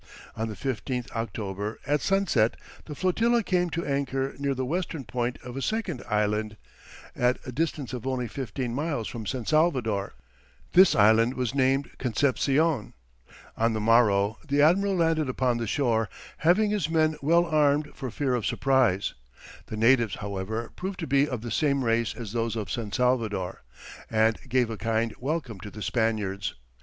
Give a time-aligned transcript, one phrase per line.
[0.35, 5.37] On the 15th October, at sunset, the flotilla came to anchor near the western point
[5.43, 6.57] of a second island,
[7.15, 10.15] at a distance of only fifteen miles from San Salvador;
[10.73, 12.95] this island was named Conception;
[13.55, 18.09] on the morrow the admiral landed upon the shore, having his men well armed for
[18.09, 19.13] fear of surprise;
[19.67, 23.61] the natives, however, proved to be of the same race as those of San Salvador,
[24.09, 26.55] and gave a kind welcome to the Spaniards.